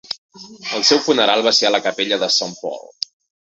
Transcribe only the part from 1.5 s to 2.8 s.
ser a la capella de Saint